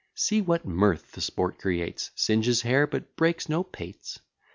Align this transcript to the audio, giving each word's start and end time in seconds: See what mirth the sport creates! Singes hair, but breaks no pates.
See 0.15 0.41
what 0.41 0.65
mirth 0.65 1.11
the 1.11 1.21
sport 1.21 1.59
creates! 1.59 2.09
Singes 2.15 2.63
hair, 2.63 2.87
but 2.87 3.15
breaks 3.15 3.47
no 3.47 3.63
pates. 3.63 4.17